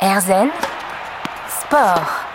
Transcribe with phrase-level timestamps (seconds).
[0.00, 0.52] Erzen
[1.60, 2.27] Sport.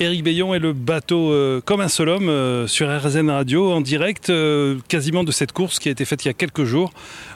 [0.00, 3.80] Éric Bayon est le bateau euh, comme un seul homme euh, sur RZN Radio en
[3.80, 6.92] direct euh, quasiment de cette course qui a été faite il y a quelques jours.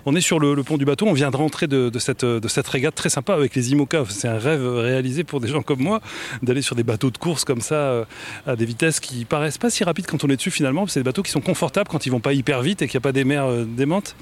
[0.07, 2.67] On est sur le, pont du bateau, on vient de rentrer de, cette, de cette
[2.67, 4.05] régate très sympa avec les IMOCA.
[4.09, 6.01] C'est un rêve réalisé pour des gens comme moi
[6.43, 8.07] d'aller sur des bateaux de course comme ça
[8.47, 10.87] à des vitesses qui paraissent pas si rapides quand on est dessus finalement.
[10.87, 13.03] C'est des bateaux qui sont confortables quand ils vont pas hyper vite et qu'il n'y
[13.03, 14.17] a pas des mers démentes.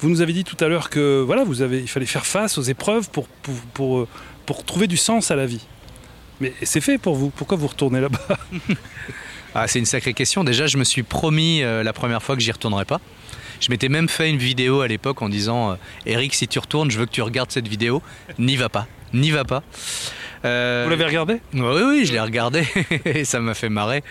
[0.00, 2.58] Vous nous avez dit tout à l'heure que voilà, vous avez, il fallait faire face
[2.58, 4.08] aux épreuves pour, pour, pour,
[4.46, 5.66] pour trouver du sens à la vie.
[6.40, 7.30] Mais c'est fait pour vous.
[7.30, 8.18] Pourquoi vous retournez là-bas?
[9.52, 10.44] Ah, c'est une sacrée question.
[10.44, 13.00] Déjà, je me suis promis euh, la première fois que j'y retournerai pas.
[13.60, 15.74] Je m'étais même fait une vidéo à l'époque en disant euh,
[16.06, 18.00] Eric, si tu retournes, je veux que tu regardes cette vidéo.
[18.38, 18.86] N'y va pas.
[19.12, 19.64] N'y va pas.
[20.44, 21.40] Euh, Vous l'avez regardé?
[21.52, 22.64] Oui, oui, je l'ai regardé
[23.04, 24.02] et ça m'a fait marrer.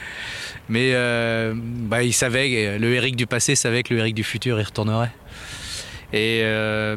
[0.67, 4.59] Mais euh, bah, il savait, le Eric du passé savait que le Eric du futur
[4.59, 5.11] y retournerait.
[6.11, 6.43] Et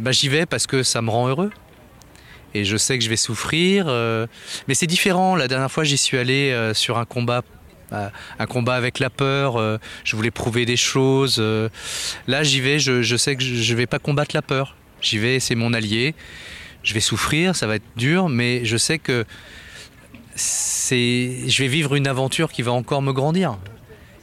[0.01, 1.51] bah, j'y vais parce que ça me rend heureux.
[2.55, 3.87] Et je sais que je vais souffrir.
[3.88, 4.27] euh,
[4.69, 5.37] mais c'est différent.
[5.37, 7.42] La dernière fois, j'y suis allé euh, sur un combat.
[7.92, 9.61] euh, Un combat avec la peur,
[10.05, 11.42] je voulais prouver des choses.
[12.27, 14.77] Là, j'y vais, je, sais que je ne vais pas combattre la peur.
[15.00, 16.14] J'y vais, c'est mon allié.
[16.83, 19.25] Je vais souffrir, ça va être dur, mais je sais que
[20.34, 23.56] c'est, je vais vivre une aventure qui va encore me grandir.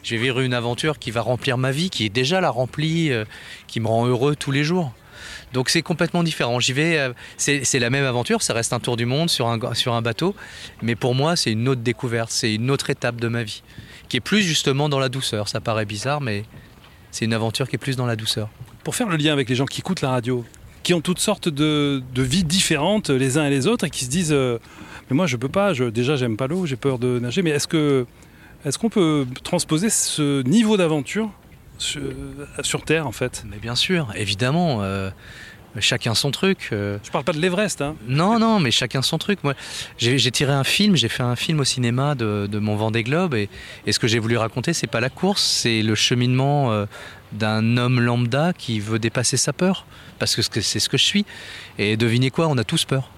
[0.04, 3.12] Je vais vivre une aventure qui va remplir ma vie, qui est déjà la remplie,
[3.68, 4.94] qui me rend heureux tous les jours.
[5.54, 6.60] Donc c'est complètement différent.
[6.60, 10.02] J'y vais, euh, c'est la même aventure, ça reste un tour du monde sur un,
[10.02, 10.36] bateau,
[10.82, 13.64] mais pour moi c'est une autre découverte, c'est une autre étape de ma vie,
[14.08, 15.48] qui est plus justement dans la douceur.
[15.48, 16.44] Ça paraît bizarre, mais
[17.12, 18.50] c'est une aventure qui est plus dans la douceur.
[18.84, 20.46] Pour faire le lien avec les gens qui écoutent la radio,
[20.84, 24.10] qui ont toutes sortes de, vies différentes les uns et les autres et qui se
[24.10, 24.58] disent euh,
[25.10, 27.68] Mais moi je peux pas, déjà j'aime pas l'eau, j'ai peur de nager, mais est-ce
[27.68, 28.06] que
[28.66, 31.32] est-ce qu'on peut transposer ce niveau d'aventure
[31.80, 32.02] sur,
[32.62, 35.10] sur Terre en fait Mais bien sûr, évidemment, euh,
[35.80, 36.70] chacun son truc.
[36.72, 37.96] euh, Je parle pas de l'Everest, hein.
[38.08, 39.40] Non, non, mais chacun son truc.
[39.44, 39.54] Moi,
[39.98, 43.34] j'ai tiré un film, j'ai fait un film au cinéma de, de mon Vendée Globe,
[43.34, 43.50] et,
[43.86, 46.86] et ce que j'ai voulu raconter, c'est pas la course, c'est le cheminement euh,
[47.32, 49.86] d'un homme lambda qui veut dépasser sa peur,
[50.18, 51.26] parce que c'est ce que je suis.
[51.78, 53.10] Et devinez quoi, on a tous peur.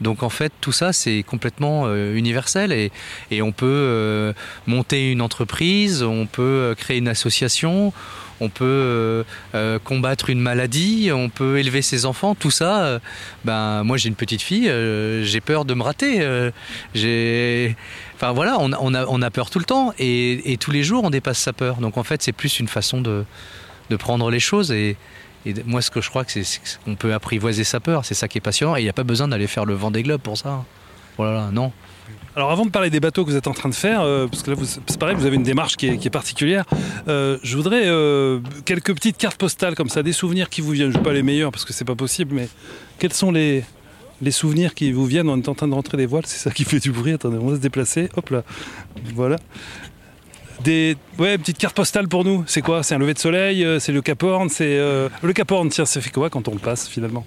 [0.00, 2.90] Donc en fait, tout ça, c'est complètement euh, universel et,
[3.30, 4.32] et on peut euh,
[4.66, 7.92] monter une entreprise, on peut euh, créer une association,
[8.42, 9.22] on peut
[9.84, 12.98] combattre une maladie, on peut élever ses enfants, tout ça.
[13.44, 14.64] ben moi j'ai une petite fille,
[15.22, 16.26] j'ai peur de me rater.
[18.14, 20.82] enfin voilà, on, on a, on a peur tout le temps et, et tous les
[20.82, 21.82] jours on dépasse sa peur.
[21.82, 23.26] Donc en fait c'est plus une façon de,
[23.90, 24.96] de prendre les choses et,
[25.46, 26.44] et moi ce que je crois c'est
[26.84, 29.04] qu'on peut apprivoiser sa peur, c'est ça qui est passionnant et il n'y a pas
[29.04, 30.64] besoin d'aller faire le vent des globes pour ça.
[31.16, 31.72] Voilà, non.
[32.36, 34.42] Alors avant de parler des bateaux que vous êtes en train de faire, euh, parce
[34.42, 36.64] que là c'est pareil, vous avez une démarche qui est, particulière,
[37.08, 40.92] euh, je voudrais euh, quelques petites cartes postales comme ça, des souvenirs qui vous viennent.
[40.92, 42.48] Je ne pas les meilleurs parce que c'est pas possible, mais
[42.98, 43.64] quels sont les,
[44.22, 46.50] les souvenirs qui vous viennent On est en train de rentrer des voiles, c'est ça
[46.52, 47.12] qui fait du bruit.
[47.12, 48.08] Attendez, on va se déplacer.
[48.16, 48.44] Hop là,
[49.14, 49.36] voilà.
[50.64, 52.44] Des ouais, petites cartes postales pour nous.
[52.46, 52.82] C'est quoi?
[52.82, 55.68] C'est un lever de soleil euh, C'est le Cap Horn C'est euh, le Cap Horn.
[55.70, 57.24] Tiens, ça fait quoi quand on le passe finalement?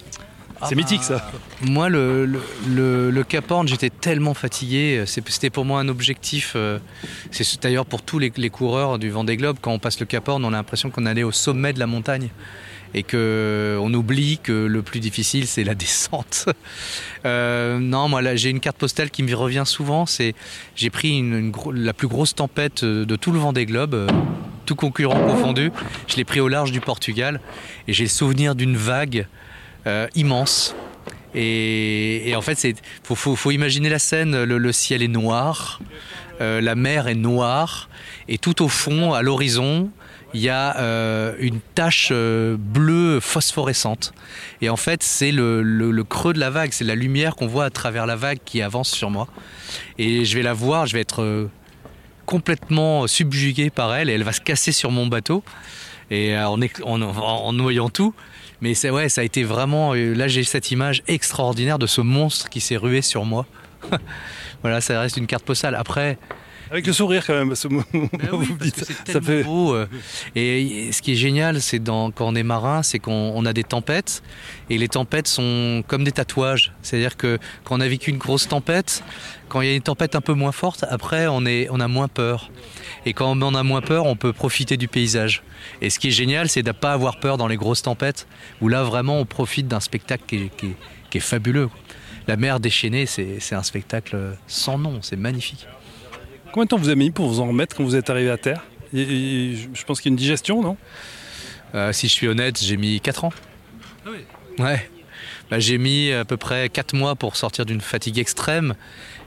[0.66, 1.30] C'est mythique ça.
[1.60, 5.04] Moi, le, le, le, le Cap Horn, j'étais tellement fatigué.
[5.06, 6.52] C'était pour moi un objectif.
[6.56, 6.78] euh,
[7.32, 9.58] C'est d'ailleurs pour tous les, les coureurs du Vendée Globe.
[9.60, 11.86] Quand on passe le Cap Horn, on a l'impression qu'on allait au sommet de la
[11.86, 12.30] montagne
[12.94, 16.46] et que on oublie que le plus difficile, c'est la descente.
[17.26, 20.04] Euh, non, moi, j'ai une carte postale qui me revient souvent.
[20.04, 20.34] C'est
[20.76, 21.24] j'ai pris
[21.72, 23.94] la plus grosse tempête euh, de tout le Vendée Globe.
[23.94, 24.06] euh,
[24.66, 25.70] tout concurrent confondu,
[26.06, 27.40] je l'ai pris au large du Portugal
[27.88, 29.26] et j'ai le souvenir d'une vague
[30.14, 30.74] immense
[31.34, 34.44] et, en fait, c'est faut, imaginer la scène.
[34.44, 35.80] Le, ciel est noir,
[36.40, 37.88] la mer est noire,
[38.28, 39.90] et tout au fond, à l'horizon,
[40.34, 44.12] il y a euh, une tache euh, bleue phosphorescente.
[44.60, 47.70] Et en fait, c'est le, creux de la vague, c'est la lumière qu'on voit à
[47.70, 49.28] travers la vague qui avance sur moi.
[49.96, 51.48] Et je vais la voir, je vais être euh,
[52.26, 55.44] complètement subjugué par elle, et elle va se casser sur mon bateau,
[56.10, 58.12] et en, en, en- noyant tout.
[58.60, 59.94] Mais c'est ouais, ça a été vraiment.
[59.94, 63.46] Là, j'ai cette image extraordinaire de ce monstre qui s'est rué sur moi.
[64.62, 65.74] voilà, ça reste une carte postale.
[65.74, 66.18] Après,
[66.70, 67.48] Avec le sourire quand même.
[67.48, 69.42] parce que vous me dites, ça fait.
[69.44, 69.74] beau.
[69.74, 69.86] euh,
[70.34, 73.64] Et ce qui est génial, c'est quand on est marin, c'est qu'on on a des
[73.64, 74.22] tempêtes.
[74.70, 76.72] Et les tempêtes sont comme des tatouages.
[76.82, 79.04] C'est-à-dire que quand on a vécu une grosse tempête,
[79.48, 81.88] quand il y a une tempête un peu moins forte, après, on, est, on a
[81.88, 82.50] moins peur.
[83.06, 85.42] Et quand on a moins peur, on peut profiter du paysage.
[85.80, 88.26] Et ce qui est génial, c'est de ne pas avoir peur dans les grosses tempêtes,
[88.60, 90.76] où là, vraiment, on profite d'un spectacle qui est, qui est-
[91.10, 91.68] qui est fabuleux.
[92.26, 94.16] La mer déchaînée, c'est un spectacle
[94.48, 95.66] sans nom, c'est magnifique.
[96.54, 98.36] Combien de temps vous avez mis pour vous en remettre quand vous êtes arrivé à
[98.38, 98.62] terre
[98.94, 100.76] Et- et je- Je pense qu'il y a une digestion, non
[101.74, 103.32] Euh, si je suis honnête, j'ai mis 4 ans.
[104.06, 104.18] Ah oui.
[104.64, 104.88] Ouais.
[105.50, 108.76] bah, j'ai mis à peu près 4 mois pour sortir d'une fatigue extrême.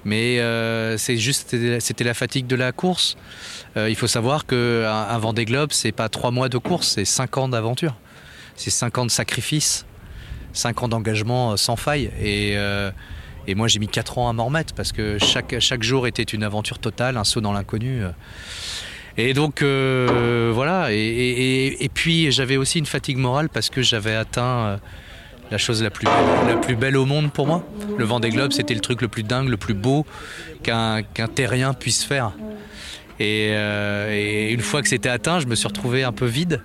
[0.05, 3.17] Mais euh, c'est juste, c'était la fatigue de la course.
[3.75, 7.03] Euh, il faut savoir qu'un un Vendée Globe, c'est pas 3 mois de course, c'est
[7.03, 7.95] 5 ans d'aventure.
[8.55, 9.85] C'est 5 ans de sacrifice,
[10.53, 12.09] 5 ans d'engagement sans faille.
[12.23, 12.55] Et,
[13.47, 16.23] et moi, j'ai mis 4 ans à m'en remettre parce que chaque, chaque jour était
[16.23, 18.03] une aventure totale, un saut dans l'inconnu.
[19.17, 24.43] Et donc euh, voilà, et, puis j'avais aussi une fatigue morale parce que j'avais atteint
[24.43, 24.77] euh,
[25.49, 27.63] la chose la plus, belle, la plus belle au monde pour moi.
[27.97, 30.05] Le vent des globes, c'était le truc le plus dingue, le plus beau
[30.61, 31.03] qu'un
[31.33, 32.33] terrien puisse faire.
[33.19, 36.61] Euh, et, une fois que c'était atteint, je me suis retrouvé un peu vide.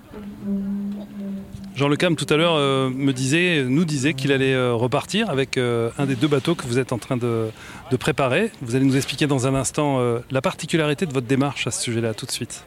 [1.75, 2.55] Jean Le Cam tout à l'heure
[2.91, 6.93] me disait, nous disait qu'il allait repartir avec un des deux bateaux que vous êtes
[6.93, 7.49] en train de,
[7.93, 8.51] de préparer.
[8.61, 11.81] Vous allez nous expliquer dans un instant euh, la particularité de votre démarche à ce
[11.81, 12.65] sujet-là, tout de suite.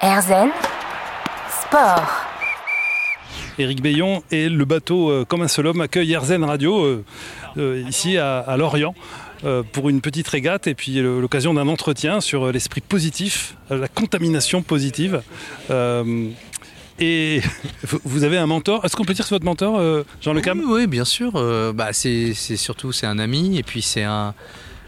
[0.00, 0.48] Erzen
[1.50, 2.10] Sport.
[3.58, 7.04] Éric Bayon et le bateau euh, Comme un seul homme accueille Erzen Radio
[7.56, 8.94] euh, ici à, Lorient
[9.72, 15.20] pour une petite régate et puis l'occasion d'un entretien sur l'esprit positif, la contamination positive.
[16.98, 17.40] Et
[18.04, 18.84] vous avez un mentor.
[18.84, 21.32] Est-ce qu'on peut dire que c'est votre mentor, euh, Jean Le Cam oui, bien sûr.
[21.34, 24.34] Euh, bah, c'est surtout c'est un ami et puis c'est un.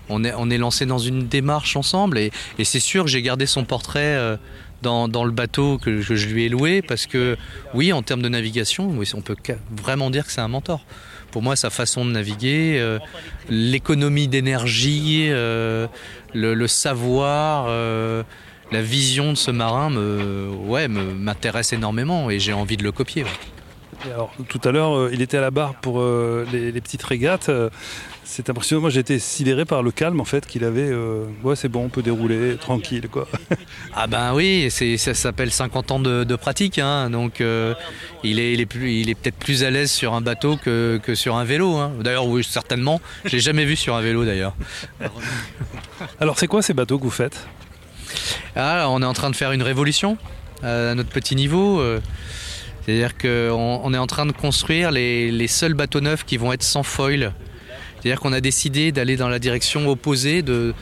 [0.09, 2.31] On est, on est lancé dans une démarche ensemble et,
[2.63, 4.37] c'est sûr que j'ai gardé son portrait euh,
[4.83, 7.37] dans, le bateau que, je lui ai loué parce que
[7.75, 9.35] oui, en termes de navigation, on peut
[9.73, 10.85] vraiment dire que c'est un mentor.
[11.33, 12.99] Pour moi, sa façon de naviguer,
[13.49, 17.67] l'économie d'énergie, le, savoir
[18.73, 23.25] la vision de ce marin me, ouais, m'intéresse énormément et j'ai envie de le copier.
[24.07, 27.49] alors, tout à l'heure, euh, il était à la barre pour euh, les, petites régates.
[27.49, 27.71] Euh,
[28.25, 28.81] c'est impressionnant.
[28.81, 30.93] Moi, j'ai été sidéré par le calme en fait qu'il avait.
[31.45, 33.29] ouais, c'est bon, on peut dérouler tranquille, quoi.
[33.95, 36.81] ah ben oui, ça s'appelle 50 ans de, pratique.
[36.81, 37.09] Hein.
[37.09, 37.41] donc,
[38.25, 41.01] il est, il est, plus, il est peut-être plus à l'aise sur un bateau que,
[41.05, 41.77] que sur un vélo.
[41.77, 41.93] Hein.
[42.01, 43.01] D'ailleurs, oui, certainement.
[43.25, 44.57] Je l'ai jamais vu sur un vélo, d'ailleurs.
[46.21, 47.47] Alors, c'est quoi ces bateaux que vous faites?
[48.57, 50.17] Ah, on est en train de faire une révolution
[50.65, 51.79] euh, à notre petit niveau.
[51.79, 52.01] Euh.
[52.83, 56.83] C'est-à-dire qu'on est en train de construire les, seuls bateaux neufs qui vont être sans
[56.83, 57.35] foil.
[57.95, 60.75] C'est-à-dire qu'on a décidé d'aller dans la direction opposée de,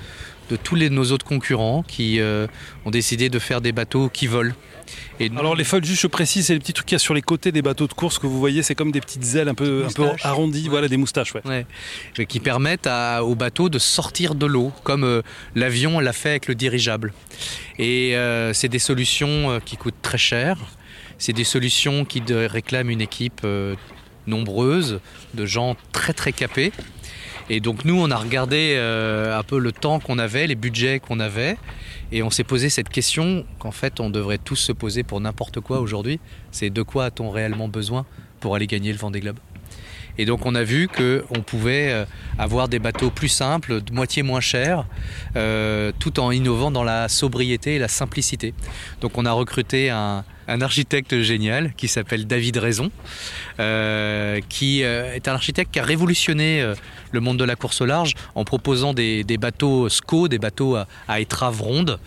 [0.63, 2.47] tous nos autres concurrents qui euh,
[2.85, 4.55] ont décidé de faire des bateaux qui volent.
[5.37, 7.23] Alors les foils, juste je précise, c'est les petits trucs qu'il y a sur les
[7.23, 9.85] côtés des bateaux de course que vous voyez, c'est comme des petites ailes un peu,
[9.89, 11.35] un peu arrondies, voilà des moustaches.
[11.35, 11.67] Ouais.
[12.27, 12.89] Qui permettent
[13.23, 15.23] aux bateaux de sortir de l'eau, comme euh,
[15.55, 17.13] l'avion l'a fait avec le dirigeable.
[17.79, 20.59] Et euh, c'est des solutions euh, qui coûtent très cher,
[21.19, 23.47] c'est des solutions qui réclament une équipe
[24.27, 25.01] nombreuse,
[25.35, 26.73] de gens très très capés.
[27.51, 31.21] Et donc nous, on a regardé un peu le temps qu'on avait, les budgets qu'on
[31.21, 31.57] avait,
[32.13, 35.61] et on s'est posé cette question qu'en fait on devrait tous se poser pour n'importe
[35.61, 36.21] quoi aujourd'hui.
[36.51, 38.07] C'est de quoi a-t-on réellement besoin
[38.41, 39.39] pour aller gagner le Vendée Globe?
[40.17, 42.05] Et donc on a vu qu'on pouvait euh,
[42.39, 44.87] avoir des bateaux plus simples, de moitié moins chers,
[45.37, 48.55] euh, tout en innovant dans la sobriété et la simplicité.
[49.01, 52.91] Donc on a recruté un, architecte génial qui s'appelle David Raison,
[53.61, 56.75] euh, qui est un architecte qui a révolutionné
[57.13, 60.77] le monde de la course au large en proposant des, bateaux SCO, des bateaux
[61.09, 61.99] à, étrave ronde.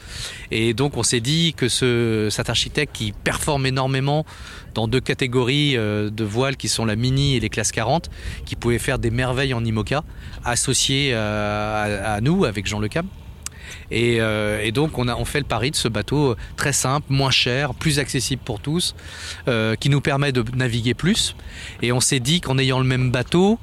[0.51, 4.25] Et donc on s'est dit que ce, cet architecte qui performe énormément
[4.77, 8.11] dans deux catégories euh, de voiles qui sont la mini et les classes 40,
[8.45, 10.03] qui pouvaient faire des merveilles en IMOCA,
[10.45, 13.07] associés euh, à, nous avec Jean Le Cam.
[13.91, 17.31] Euh, et, donc on a on fait le pari de ce bateau très simple, moins
[17.31, 18.95] cher, plus accessible pour tous,
[19.79, 21.35] qui nous permet de naviguer plus.
[21.81, 23.59] Et on s'est dit qu'en ayant le même bateau,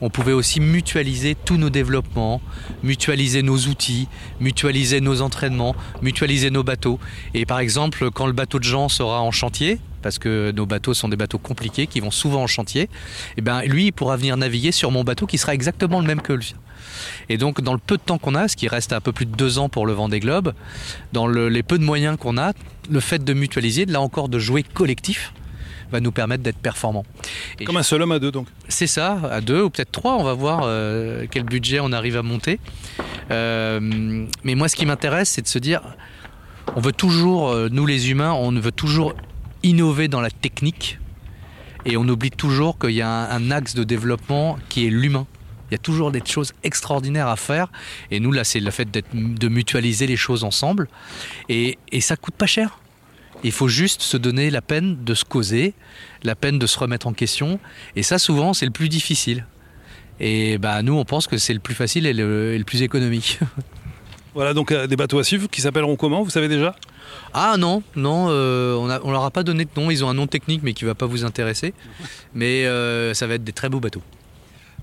[0.00, 2.40] on pouvait aussi mutualiser tous nos développements,
[2.82, 4.08] mutualiser nos outils,
[4.40, 6.98] mutualiser nos entraînements, mutualiser nos bateaux.
[7.34, 10.94] Et par exemple, quand le bateau de Jean sera en chantier, parce que nos bateaux
[10.94, 12.88] sont des bateaux compliqués qui vont souvent en chantier, et
[13.38, 16.22] eh ben lui il pourra venir naviguer sur mon bateau qui sera exactement le même
[16.22, 16.54] que lui.
[17.28, 19.26] Et donc dans le peu de temps qu'on a, ce qui reste un peu plus
[19.26, 20.52] de deux ans pour le Vendée Globe,
[21.12, 22.52] dans les peu de moyens qu'on a,
[22.90, 25.32] le fait de mutualiser, là encore de jouer collectif,
[25.90, 27.04] va nous permettre d'être performants.
[27.64, 30.24] Comme un seul homme à deux donc C'est ça, à deux ou peut-être trois, on
[30.24, 32.60] va voir euh, quel budget on arrive à monter.
[33.30, 35.82] Euh, mais moi ce qui m'intéresse c'est de se dire,
[36.76, 39.14] on veut toujours, euh, nous les humains, on veut toujours
[39.62, 40.98] innover dans la technique
[41.84, 45.26] et on oublie toujours qu'il y a un, axe de développement qui est l'humain.
[45.70, 47.68] Il y a toujours des choses extraordinaires à faire.
[48.10, 50.88] Et nous, là, c'est le fait de mutualiser les choses ensemble.
[51.48, 52.78] Et, et ça coûte pas cher.
[53.44, 55.74] Il faut juste se donner la peine de se causer,
[56.24, 57.60] la peine de se remettre en question.
[57.94, 59.46] Et ça, souvent, c'est le plus difficile.
[60.20, 63.38] Et bah, nous, on pense que c'est le plus facile et le, plus économique.
[64.34, 66.76] Voilà donc euh, des bateaux à suivre qui s'appelleront comment Vous savez déjà?
[67.34, 69.90] Ah non, non, euh, on, a, leur a pas donné de nom.
[69.90, 71.74] Ils ont un nom technique mais qui va pas vous intéresser.
[72.34, 74.02] Mais euh, ça va être des très beaux bateaux.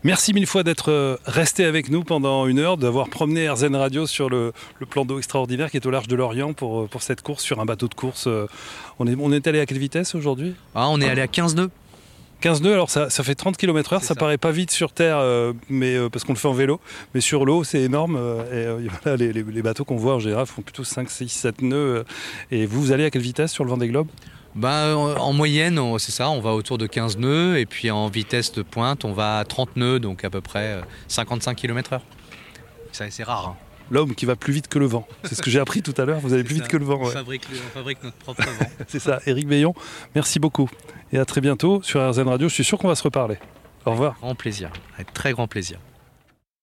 [0.06, 4.06] Merci mille fois d'être euh, resté avec nous pendant une heure, d'avoir promené RZN Radio
[4.06, 7.02] sur le, le plan d'eau extraordinaire qui est au large de l'Orient pour, euh, pour
[7.02, 8.26] cette course sur un bateau de course.
[8.28, 8.46] Euh,
[9.00, 10.54] On est, on est allé à quelle vitesse aujourd'hui?
[10.76, 11.72] Ah, on est allé à 15 nœuds.
[12.42, 14.14] 15 nœuds, alors ça, ça fait 30 km/h, ça, ça.
[14.16, 16.80] paraît pas vite sur Terre, euh, mais, euh, parce qu'on le fait en vélo,
[17.16, 18.16] mais sur l'eau c'est énorme.
[18.20, 21.30] euh, et voilà, les, les- les bateaux qu'on voit en général font plutôt 5, 6,
[21.30, 22.06] 7 nœuds.
[22.52, 24.08] et vous, vous allez à quelle vitesse sur le Vendée Globe?
[24.56, 27.58] Bah, en en moyenne, c'est ça, on va autour de 15 nœuds.
[27.60, 30.76] Et puis en vitesse de pointe, on va à 30 nœuds, donc à peu près
[30.76, 32.00] euh, 55 km/h.
[32.92, 33.50] Ça, C'est rare.
[33.50, 33.56] hein.
[33.92, 35.08] L'homme qui va plus vite que le vent.
[35.24, 36.98] C'est ce que j'ai appris tout à l'heure, vous allez plus vite que le vent.
[37.02, 37.12] On, ouais.
[37.14, 38.66] fabrique on fabrique notre propre vent.
[38.88, 39.76] C'est ça, Éric Veillon,
[40.16, 40.70] merci beaucoup.
[41.12, 43.38] Et à très bientôt sur RZN Radio, je suis sûr qu'on va se reparler.
[43.86, 44.16] Au revoir.
[44.22, 45.78] Grand plaisir, avec très grand plaisir.